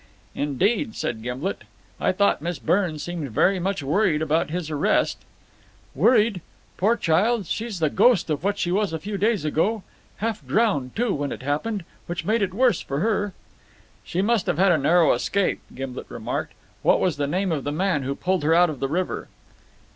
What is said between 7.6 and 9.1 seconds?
the ghost of what she was a